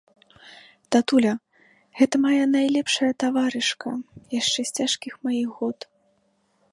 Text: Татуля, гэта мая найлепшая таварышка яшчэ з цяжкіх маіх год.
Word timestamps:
Татуля, 0.93 1.33
гэта 1.99 2.15
мая 2.23 2.45
найлепшая 2.55 3.11
таварышка 3.23 3.89
яшчэ 4.39 4.61
з 4.71 4.81
цяжкіх 4.81 5.13
маіх 5.29 5.49
год. 5.59 5.79